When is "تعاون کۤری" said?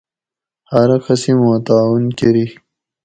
1.65-2.45